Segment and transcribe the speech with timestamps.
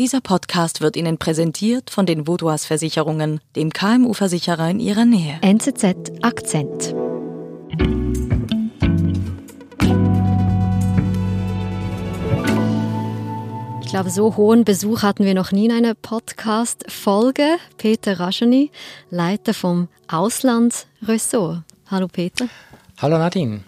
[0.00, 5.38] Dieser Podcast wird Ihnen präsentiert von den Vodouas Versicherungen, dem KMU-Versicherer in Ihrer Nähe.
[5.40, 6.92] NZZ Akzent.
[13.82, 17.58] Ich glaube, so hohen Besuch hatten wir noch nie in einer Podcast-Folge.
[17.78, 18.72] Peter Rascheny,
[19.10, 21.62] Leiter vom Auslandsressort.
[21.88, 22.48] Hallo Peter.
[23.00, 23.60] Hallo Nadine.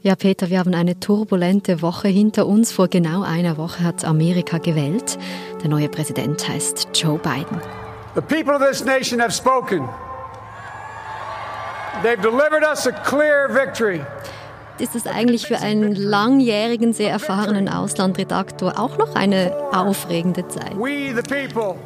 [0.00, 2.70] Ja, Peter, wir haben eine turbulente Woche hinter uns.
[2.70, 5.18] Vor genau einer Woche hat Amerika gewählt.
[5.60, 7.60] Der neue Präsident heißt Joe Biden.
[8.14, 9.88] The people of this nation have spoken.
[12.04, 14.00] They've delivered us a clear victory
[14.80, 20.74] ist es eigentlich für einen langjährigen, sehr erfahrenen Auslandredaktor auch noch eine aufregende Zeit.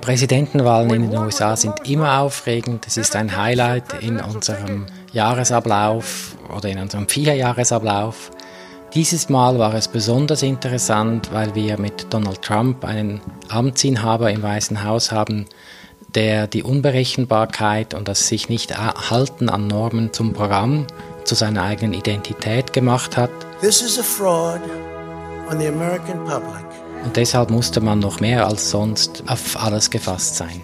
[0.01, 2.87] Präsidentenwahlen in den USA sind immer aufregend.
[2.87, 8.31] Es ist ein Highlight in unserem Jahresablauf oder in unserem Vierjahresablauf.
[8.95, 14.85] Dieses Mal war es besonders interessant, weil wir mit Donald Trump einen Amtsinhaber im Weißen
[14.85, 15.47] Haus haben,
[16.15, 20.87] der die Unberechenbarkeit und das sich nicht halten an Normen zum Programm
[21.25, 23.31] zu seiner eigenen Identität gemacht hat.
[27.05, 30.63] Und deshalb musste man noch mehr als sonst auf alles gefasst sein.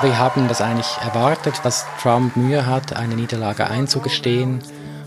[0.00, 4.62] Wir haben das eigentlich erwartet, dass Trump Mühe hat, eine Niederlage einzugestehen.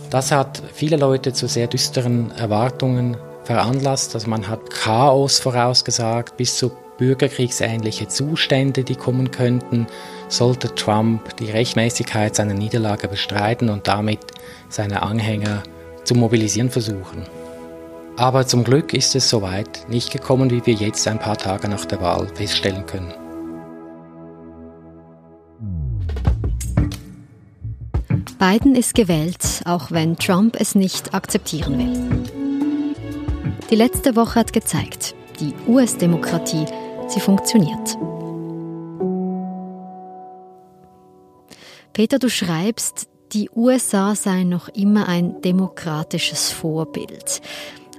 [0.09, 4.15] Das hat viele Leute zu sehr düsteren Erwartungen veranlasst.
[4.15, 9.87] Also man hat Chaos vorausgesagt bis zu bürgerkriegsähnliche Zustände, die kommen könnten,
[10.27, 14.19] sollte Trump die Rechtmäßigkeit seiner Niederlage bestreiten und damit
[14.69, 15.63] seine Anhänger
[16.03, 17.23] zu mobilisieren versuchen.
[18.15, 21.85] Aber zum Glück ist es soweit nicht gekommen, wie wir jetzt ein paar Tage nach
[21.85, 23.13] der Wahl feststellen können.
[28.39, 32.25] Biden ist gewählt, auch wenn Trump es nicht akzeptieren will.
[33.69, 36.65] Die letzte Woche hat gezeigt, die US-Demokratie
[37.09, 37.97] sie funktioniert.
[41.93, 47.41] Peter, du schreibst, die USA seien noch immer ein demokratisches Vorbild.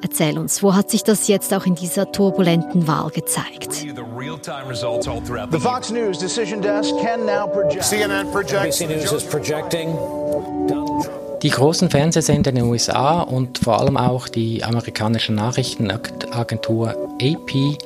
[0.00, 3.72] Erzähl uns, wo hat sich das jetzt auch in dieser turbulenten Wahl gezeigt?
[3.72, 7.82] The Fox News decision desk can now project.
[7.82, 8.80] CNN projects.
[8.80, 9.88] ABC News is projecting.
[11.42, 16.90] Die großen Fernsehsender in den USA und vor allem auch die amerikanische Nachrichtenagentur
[17.20, 17.78] AP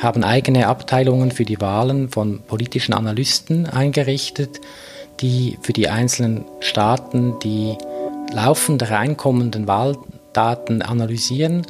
[0.00, 4.60] haben eigene Abteilungen für die Wahlen von politischen Analysten eingerichtet,
[5.20, 7.76] die für die einzelnen Staaten die
[8.32, 11.66] laufend reinkommenden Wahldaten analysieren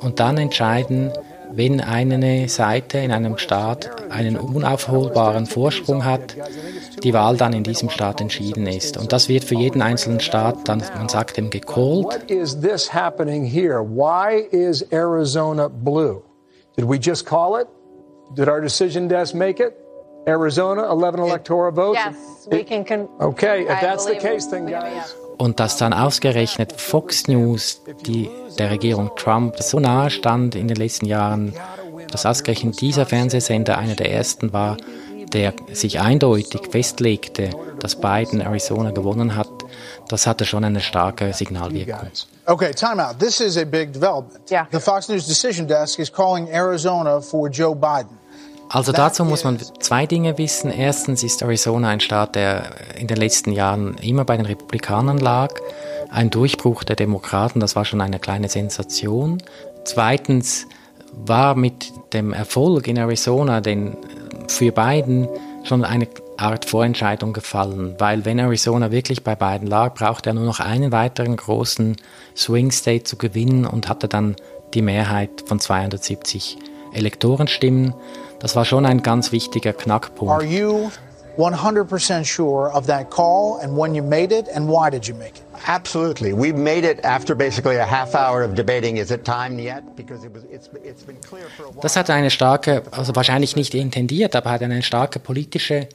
[0.00, 1.12] und dann entscheiden,
[1.52, 6.36] wenn eine Seite in einem Staat einen unaufholbaren Vorsprung hat,
[7.02, 8.96] die Wahl dann in diesem Staat entschieden ist.
[8.96, 12.04] Und das wird für jeden einzelnen Staat dann, man sagt dem gecallt.
[12.04, 13.80] What is this happening here?
[13.80, 16.22] Why is Arizona blue?
[16.80, 17.68] Did we just call it?
[18.34, 19.76] Did our decision desk make it?
[20.26, 22.00] Arizona, 11 electoral votes?
[22.02, 22.86] Yes, we can.
[22.86, 25.14] Con okay, if that's the case, then guys.
[25.36, 30.76] Und dass dann ausgerechnet Fox News, die der Regierung Trump so nahe stand in den
[30.78, 31.52] letzten Jahren,
[32.10, 34.78] dass ausgerechnet dieser Fernsehsender einer der ersten war,
[35.34, 39.48] der sich eindeutig festlegte, dass Biden Arizona gewonnen hat,
[40.08, 42.10] das hatte schon eine starke Signalwirkung.
[42.46, 43.18] Okay, time out.
[43.18, 44.50] This is a big development.
[44.50, 44.66] Yeah.
[44.72, 48.18] The Fox News decision desk is calling Arizona for Joe Biden.
[48.72, 50.70] Also dazu muss man zwei Dinge wissen.
[50.70, 55.54] Erstens ist Arizona ein Staat, der in den letzten Jahren immer bei den Republikanern lag.
[56.08, 59.42] Ein Durchbruch der Demokraten, das war schon eine kleine Sensation.
[59.84, 60.66] Zweitens
[61.12, 63.96] war mit dem Erfolg in Arizona den
[64.46, 65.28] für Biden
[65.64, 66.06] schon eine
[66.40, 70.90] Art Vorentscheidung gefallen, weil wenn Arizona wirklich bei Biden lag, brauchte er nur noch einen
[70.90, 71.96] weiteren großen
[72.36, 74.36] Swing State zu gewinnen und hatte dann
[74.74, 76.58] die Mehrheit von 270
[76.94, 77.94] Elektorenstimmen.
[78.38, 80.32] Das war schon ein ganz wichtiger Knackpunkt.
[80.32, 80.90] Are you
[81.36, 85.36] 100% sure of that call and when you made it and why did you make
[85.36, 85.42] it?
[85.66, 86.32] Absolutely.
[86.32, 88.96] We made it after basically a half hour of debating.
[88.96, 89.82] Is it time yet?
[89.94, 91.82] Because it was, it's, it's been clear for a while.
[91.82, 95.88] Das hat eine starke, also wahrscheinlich nicht intendiert, aber hat eine starke politische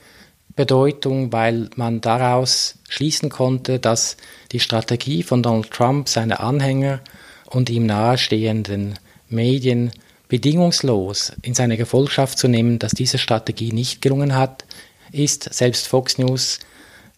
[0.55, 4.17] Bedeutung, weil man daraus schließen konnte, dass
[4.51, 7.01] die Strategie von Donald Trump, seine Anhänger
[7.49, 8.97] und ihm nahestehenden
[9.27, 9.91] Medien
[10.27, 14.65] bedingungslos in seine Gefolgschaft zu nehmen, dass diese Strategie nicht gelungen hat,
[15.11, 15.53] ist.
[15.53, 16.59] Selbst Fox News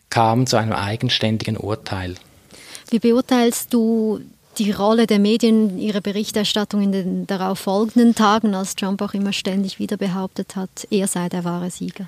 [0.09, 2.15] kam zu einem eigenständigen Urteil.
[2.89, 4.21] Wie beurteilst du
[4.57, 9.33] die Rolle der Medien, ihre Berichterstattung in den darauf folgenden Tagen, als Trump auch immer
[9.33, 12.07] ständig wieder behauptet hat, er sei der wahre Sieger?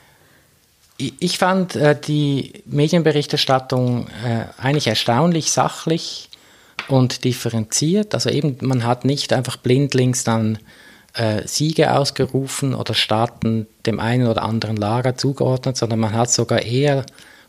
[1.01, 6.29] Ich fand äh, die Medienberichterstattung äh, eigentlich erstaunlich sachlich
[6.89, 8.13] und differenziert.
[8.13, 10.59] Also eben, man hat nicht einfach blindlings dann
[11.13, 16.61] äh, Siege ausgerufen oder Staaten dem einen oder anderen Lager zugeordnet, sondern man hat sogar
[16.61, 17.05] eher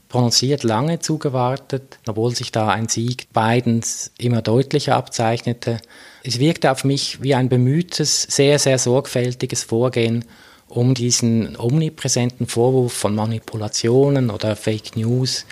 [0.09, 5.79] prononciert lange zugewartet, obwohl sich da ein Sieg Bidens immer deutlicher abzeichnete.
[6.23, 10.25] Es wirkte auf mich wie ein bemühtes, sehr, sehr sorgfältiges Vorgehen,
[10.71, 15.45] um diesen omnipräsenten Vorwurf von Manipulationen oder Fake News,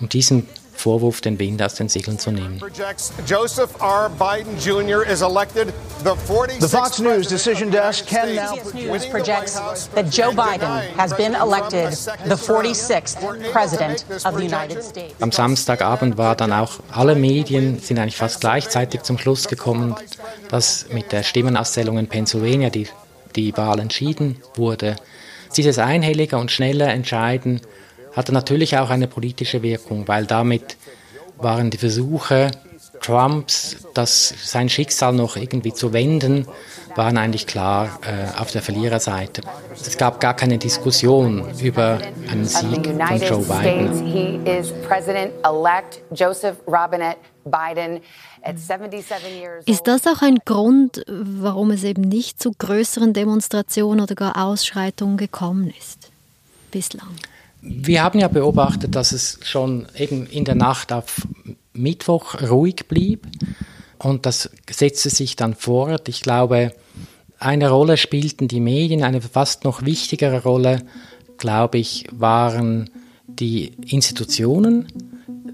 [0.00, 0.46] um diesen
[0.76, 2.60] Vorwurf den Wind aus den Segeln zu nehmen.
[3.26, 4.10] Joseph R.
[4.10, 5.06] Biden Jr.
[5.06, 5.72] is elected
[6.04, 9.54] the 46th The Fox News decision desk can now News projects
[9.94, 10.68] that Joe Biden
[10.98, 11.92] has been elected
[12.28, 13.16] the 46th
[13.52, 15.14] president of the United States.
[15.20, 19.96] Am Samstagabend war dann auch alle Medien sind eigentlich fast gleichzeitig zum Schluss gekommen,
[20.50, 22.86] dass mit der Stimmenauszählung in Pennsylvania die
[23.34, 24.96] die Wahl entschieden wurde.
[25.56, 27.60] Dieses einhellige und schnelle Entscheiden
[28.12, 30.76] hatte natürlich auch eine politische Wirkung, weil damit
[31.38, 32.50] waren die Versuche
[33.00, 36.46] Trumps, das, sein Schicksal noch irgendwie zu wenden,
[36.96, 39.42] waren eigentlich klar äh, auf der Verliererseite.
[39.72, 41.98] Es gab gar keine Diskussion über
[42.30, 44.06] einen Sieg von Joe Biden.
[44.06, 48.00] He is President-elect Joseph Robinette Biden.
[49.66, 55.16] Ist das auch ein Grund, warum es eben nicht zu größeren Demonstrationen oder gar Ausschreitungen
[55.16, 56.12] gekommen ist
[56.70, 57.08] bislang?
[57.60, 61.26] Wir haben ja beobachtet, dass es schon eben in der Nacht auf
[61.72, 63.26] Mittwoch ruhig blieb
[63.98, 66.08] und das setzte sich dann fort.
[66.08, 66.72] Ich glaube,
[67.38, 70.82] eine Rolle spielten die Medien, eine fast noch wichtigere Rolle,
[71.38, 72.90] glaube ich, waren
[73.26, 74.86] die Institutionen,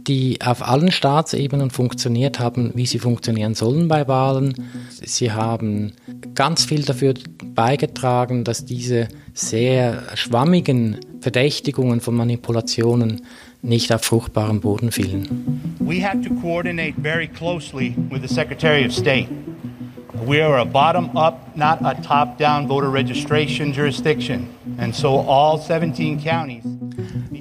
[0.07, 4.55] die auf allen Staatsebenen funktioniert haben, wie sie funktionieren sollen bei Wahlen.
[4.91, 5.93] Sie haben
[6.35, 13.23] ganz viel dafür beigetragen, dass diese sehr schwammigen Verdächtigungen von Manipulationen
[13.63, 15.79] nicht auf fruchtbaren Boden fielen.
[15.81, 19.29] We have to coordinate very closely with the Secretary of State.
[20.27, 24.49] We are a bottom-up, not a top-down voter registration jurisdiction.
[24.79, 26.65] And so all 17 counties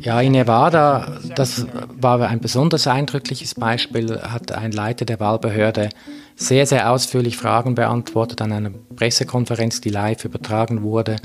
[0.02, 1.68] ja, in Nevada, das
[2.00, 5.90] war ein besonders eindrückliches Beispiel, hat ein Leiter der Wahlbehörde
[6.36, 11.18] sehr, sehr ausführlich Fragen beantwortet an einer Pressekonferenz, die live übertragen wurde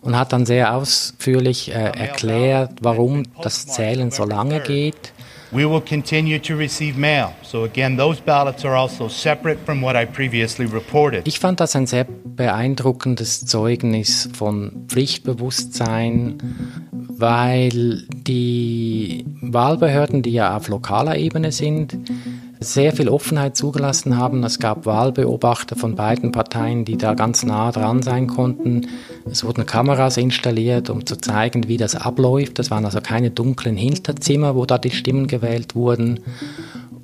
[0.00, 5.12] und hat dann sehr ausführlich äh, erklärt, warum das Zählen so lange geht
[5.52, 7.32] We will continue to receive mail.
[7.42, 11.26] So again, those ballots are also separate from what I previously reported.
[11.26, 16.38] Ich fand das ein sehr beeindruckendes Zeugnis von Pflichtbewusstsein,
[16.92, 21.96] weil die Wahlbehörden, die ja auf lokaler Ebene sind,
[22.60, 24.44] sehr viel Offenheit zugelassen haben.
[24.44, 28.86] Es gab Wahlbeobachter von beiden Parteien, die da ganz nah dran sein konnten.
[29.30, 32.58] Es wurden Kameras installiert, um zu zeigen, wie das abläuft.
[32.58, 36.20] Das waren also keine dunklen Hinterzimmer, wo da die Stimmen gewählt wurden.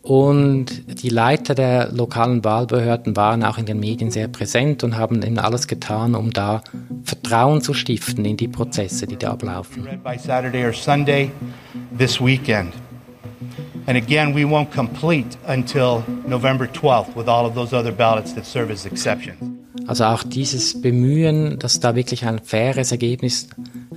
[0.03, 5.21] Und die Leiter der lokalen Wahlbehörden waren auch in den Medien sehr präsent und haben
[5.23, 6.63] eben alles getan, um da
[7.03, 9.89] Vertrauen zu stiften in die Prozesse, die da ablaufen.
[13.87, 18.45] And again, we won't complete until November 12th with all of those other ballots that
[18.45, 19.37] serve as exceptions.
[19.87, 23.49] Also auch dieses Bemühen, dass da wirklich ein faires Ergebnis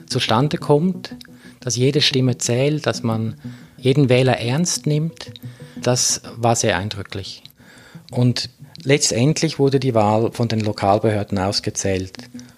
[0.06, 1.16] zustande kommt,
[1.60, 3.36] dass jede Stimme zählt, dass man
[3.78, 5.32] jeden Wähler ernst nimmt,
[5.82, 7.42] das war sehr eindrücklich.
[8.12, 8.50] Und
[8.84, 12.14] letztendlich wurde die Wahl von den Lokalbehörden ausgezählt,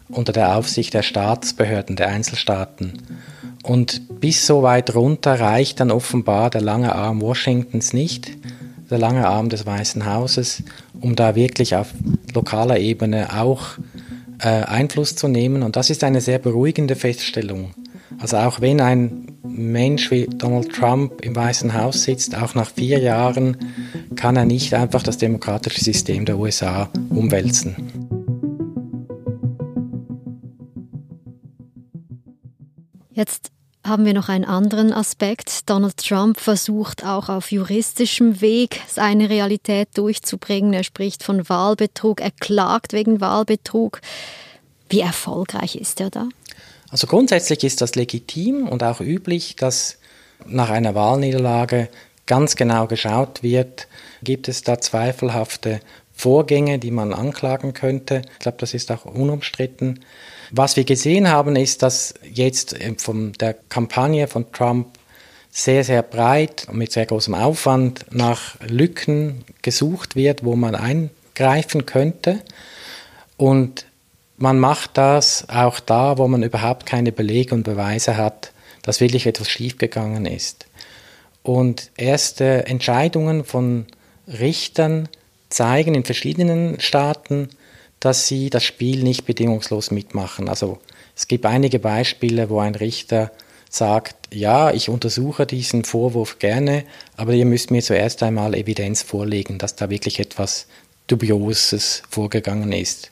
[0.10, 2.94] unter der Aufsicht der Staatsbehörden der Einzelstaaten.
[3.64, 8.32] Und bis so weit runter reicht dann offenbar der lange Arm Washingtons nicht,
[8.90, 10.64] der lange Arm des Weißen Hauses,
[11.00, 11.94] um da wirklich auf
[12.34, 13.78] lokaler Ebene auch
[14.40, 15.64] äh, Einfluss zu nehmen.
[15.64, 17.74] Und das ist eine sehr beruhigende Feststellung.
[18.20, 23.00] Also auch wenn ein Mensch wie Donald Trump im Weißen Haus sitzt, auch nach vier
[23.00, 23.58] Jahren
[24.16, 28.01] kann er nicht einfach das demokratische System der USA umwälzen.
[33.14, 33.52] Jetzt
[33.86, 35.70] haben wir noch einen anderen Aspekt.
[35.70, 40.74] Donald Trump versucht auch auf juristischem Weg seine Realität durchzubringen.
[40.74, 44.02] Er spricht von Wahlbetrug, er klagt wegen Wahlbetrug.
[44.90, 46.30] Wie erfolgreich ist er da?
[46.90, 49.98] Also grundsätzlich ist das legitim und auch üblich, dass
[50.46, 51.90] nach einer Wahlniederlage
[52.26, 53.88] ganz genau geschaut wird,
[54.22, 55.80] gibt es da zweifelhafte
[56.14, 58.22] Vorgänge, die man anklagen könnte.
[58.34, 60.02] Ich glaube, das ist auch unumstritten.
[60.52, 64.88] Was wir gesehen haben, ist, dass jetzt äh, von der Kampagne von Trump
[65.50, 71.86] sehr, sehr breit und mit sehr großem Aufwand nach Lücken gesucht wird, wo man eingreifen
[71.86, 72.42] könnte.
[73.38, 73.86] Und
[74.38, 79.28] man macht das auch da, wo man überhaupt keine Belege und Beweise hat, dass wirklich
[79.28, 80.68] etwas schiefgegangen ist.
[81.44, 83.86] Und erste Entscheidungen von
[84.28, 85.10] Richtern
[85.50, 87.50] zeigen in verschiedenen Staaten,
[88.02, 90.50] dass sie das Spiel nicht bedingungslos mitmachen.
[90.50, 90.80] Also
[91.16, 93.32] es gibt einige Beispiele, wo ein Richter
[93.70, 96.84] sagt, ja, ich untersuche diesen Vorwurf gerne,
[97.16, 100.68] aber ihr müsst mir zuerst einmal Evidenz vorlegen, dass da wirklich etwas
[101.08, 103.12] Dubioses vorgegangen ist.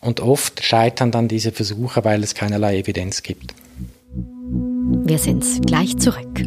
[0.00, 3.54] Und oft scheitern dann diese Versuche, weil es keinerlei Evidenz gibt.
[5.04, 6.46] Wir sind gleich zurück.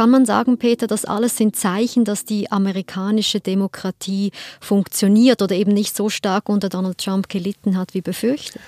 [0.00, 5.74] Kann man sagen, Peter, das alles sind Zeichen, dass die amerikanische Demokratie funktioniert oder eben
[5.74, 8.62] nicht so stark unter Donald Trump gelitten hat wie befürchtet?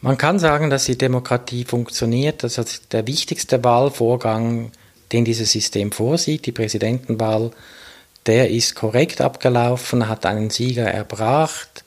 [0.00, 2.42] Man kann sagen, dass die Demokratie funktioniert.
[2.42, 4.72] Das ist der wichtigste Wahlvorgang,
[5.12, 7.50] den dieses System vorsieht, die Präsidentenwahl.
[8.24, 11.84] Der ist korrekt abgelaufen, hat einen Sieger erbracht.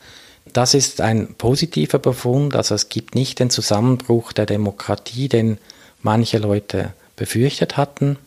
[0.54, 2.56] Das ist ein positiver Befund.
[2.56, 5.58] Also es gibt nicht den Zusammenbruch der Demokratie, den
[6.04, 8.20] manche Leute befürchtet hatten.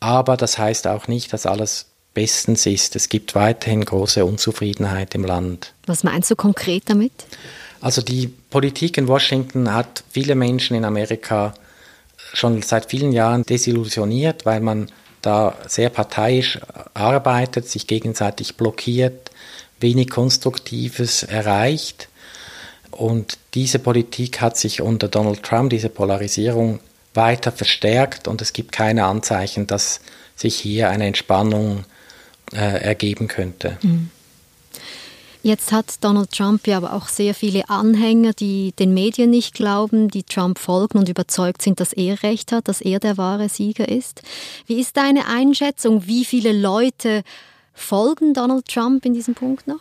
[0.00, 2.96] Aber das heißt auch nicht, dass alles bestens ist.
[2.96, 5.72] Es gibt weiterhin große Unzufriedenheit im Land.
[5.86, 7.12] Was meinst du konkret damit?
[7.80, 11.54] Also die Politik in Washington hat viele Menschen in Amerika
[12.32, 14.90] schon seit vielen Jahren desillusioniert, weil man
[15.22, 16.60] da sehr parteiisch
[16.94, 19.30] arbeitet, sich gegenseitig blockiert,
[19.80, 22.08] wenig Konstruktives erreicht.
[22.90, 26.80] Und diese Politik hat sich unter Donald Trump, diese Polarisierung,
[27.14, 30.00] weiter verstärkt und es gibt keine Anzeichen, dass
[30.36, 31.84] sich hier eine Entspannung
[32.52, 33.78] äh, ergeben könnte.
[33.82, 34.10] Mhm.
[35.42, 40.08] Jetzt hat Donald Trump ja aber auch sehr viele Anhänger, die den Medien nicht glauben,
[40.08, 43.88] die Trump folgen und überzeugt sind, dass er recht hat, dass er der wahre Sieger
[43.88, 44.22] ist.
[44.66, 46.06] Wie ist deine Einschätzung?
[46.06, 47.22] Wie viele Leute
[47.72, 49.80] folgen Donald Trump in diesem Punkt noch?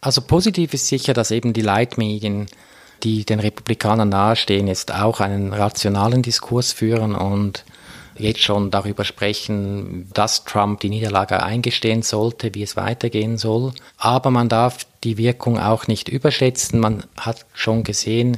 [0.00, 2.46] Also positiv ist sicher, dass eben die Leitmedien
[3.02, 7.64] die den Republikanern nahestehen, jetzt auch einen rationalen Diskurs führen und
[8.16, 13.72] jetzt schon darüber sprechen, dass Trump die Niederlage eingestehen sollte, wie es weitergehen soll.
[13.96, 16.80] Aber man darf die Wirkung auch nicht überschätzen.
[16.80, 18.36] Man hat schon gesehen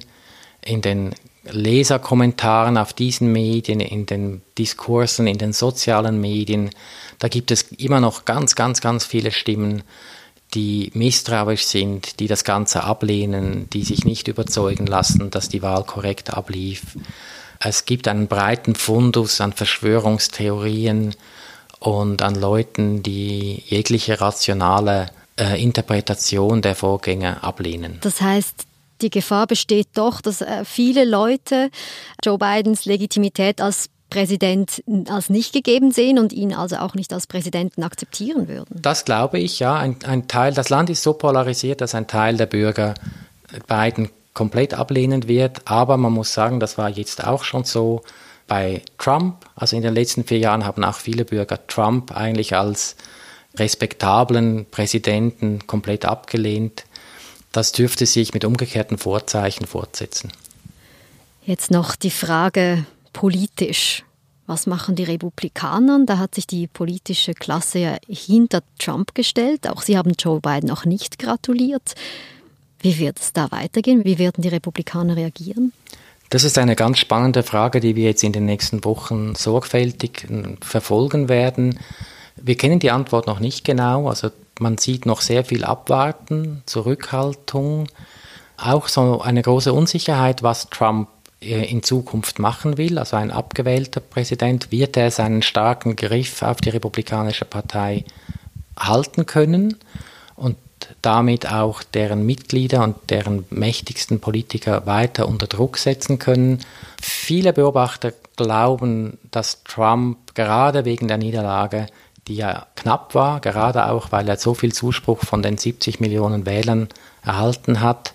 [0.64, 1.14] in den
[1.44, 6.70] Leserkommentaren auf diesen Medien, in den Diskursen, in den sozialen Medien,
[7.18, 9.82] da gibt es immer noch ganz, ganz, ganz viele Stimmen,
[10.54, 15.84] die misstrauisch sind, die das Ganze ablehnen, die sich nicht überzeugen lassen, dass die Wahl
[15.84, 16.82] korrekt ablief.
[17.58, 21.14] Es gibt einen breiten Fundus an Verschwörungstheorien
[21.78, 27.98] und an Leuten, die jegliche rationale äh, Interpretation der Vorgänge ablehnen.
[28.02, 28.66] Das heißt,
[29.00, 31.70] die Gefahr besteht doch, dass äh, viele Leute
[32.24, 37.26] Joe Bidens Legitimität als Präsident als nicht gegeben sehen und ihn also auch nicht als
[37.26, 38.76] Präsidenten akzeptieren würden.
[38.82, 39.74] Das glaube ich, ja.
[39.76, 42.92] Ein, ein Teil, das Land ist so polarisiert, dass ein Teil der Bürger
[43.66, 45.62] Biden komplett ablehnen wird.
[45.64, 48.02] Aber man muss sagen, das war jetzt auch schon so
[48.46, 49.46] bei Trump.
[49.56, 52.96] Also in den letzten vier Jahren haben auch viele Bürger Trump eigentlich als
[53.56, 56.84] respektablen Präsidenten komplett abgelehnt.
[57.50, 60.32] Das dürfte sich mit umgekehrten Vorzeichen fortsetzen.
[61.46, 64.04] Jetzt noch die Frage, politisch.
[64.46, 66.00] Was machen die Republikaner?
[66.04, 69.68] Da hat sich die politische Klasse ja hinter Trump gestellt.
[69.68, 71.94] Auch sie haben Joe Biden auch nicht gratuliert.
[72.80, 74.04] Wie wird es da weitergehen?
[74.04, 75.72] Wie werden die Republikaner reagieren?
[76.30, 80.56] Das ist eine ganz spannende Frage, die wir jetzt in den nächsten Wochen sorgfältig äh,
[80.60, 81.78] verfolgen werden.
[82.36, 84.08] Wir kennen die Antwort noch nicht genau.
[84.08, 87.86] Also man sieht noch sehr viel Abwarten, Zurückhaltung,
[88.56, 91.08] auch so eine große Unsicherheit, was Trump
[91.42, 96.70] in Zukunft machen will, also ein abgewählter Präsident, wird er seinen starken Griff auf die
[96.70, 98.04] Republikanische Partei
[98.78, 99.76] halten können
[100.36, 100.56] und
[101.02, 106.60] damit auch deren Mitglieder und deren mächtigsten Politiker weiter unter Druck setzen können.
[107.00, 111.86] Viele Beobachter glauben, dass Trump gerade wegen der Niederlage,
[112.28, 116.46] die ja knapp war, gerade auch weil er so viel Zuspruch von den 70 Millionen
[116.46, 116.88] Wählern
[117.24, 118.14] erhalten hat,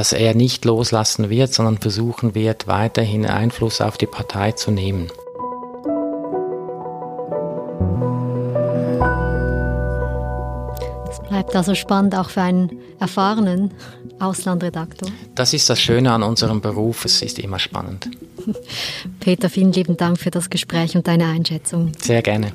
[0.00, 5.08] dass er nicht loslassen wird, sondern versuchen wird, weiterhin Einfluss auf die Partei zu nehmen.
[11.10, 13.74] Es bleibt also spannend auch für einen erfahrenen
[14.18, 15.10] Auslandredaktor.
[15.34, 18.08] Das ist das Schöne an unserem Beruf, es ist immer spannend.
[19.20, 21.92] Peter, vielen lieben Dank für das Gespräch und deine Einschätzung.
[22.00, 22.54] Sehr gerne.